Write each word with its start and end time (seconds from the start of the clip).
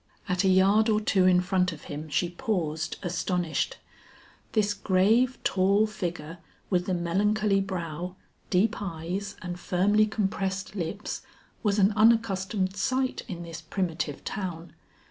At 0.27 0.43
a 0.43 0.47
yard 0.47 0.89
or 0.89 0.99
two 0.99 1.27
in 1.27 1.41
front 1.41 1.71
of 1.71 1.83
him 1.83 2.09
she 2.09 2.29
paused 2.29 2.97
astonished. 3.03 3.77
This 4.53 4.73
grave, 4.73 5.37
tall 5.43 5.85
figure 5.85 6.39
with 6.71 6.87
the 6.87 6.95
melancholy 6.95 7.61
brow, 7.61 8.15
deep 8.49 8.81
eyes 8.81 9.35
and 9.43 9.59
firmly 9.59 10.07
compressed 10.07 10.73
lips 10.75 11.21
was 11.61 11.77
an 11.77 11.91
unaccustomed 11.95 12.75
sight 12.75 13.21
in 13.27 13.43
this 13.43 13.61
primitive 13.61 14.23
town. 14.25 14.73